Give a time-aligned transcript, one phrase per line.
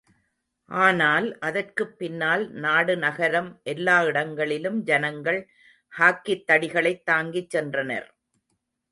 [0.69, 5.39] ஆனால் அதற்குப்பின்னால் நாடு, நகரம் எல்லா இடங்களிலும் ஜனங்கள்
[5.99, 8.07] ஹாக்கித்தடிகளைத் தாங்கிச் சென்றனர்.